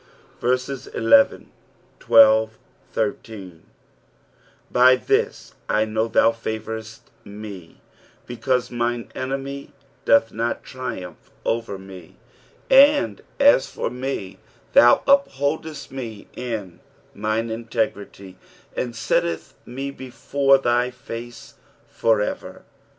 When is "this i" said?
4.95-5.85